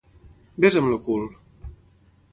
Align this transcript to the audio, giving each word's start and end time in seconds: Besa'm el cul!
Besa'm 0.65 0.89
el 0.93 0.97
cul! 1.09 1.29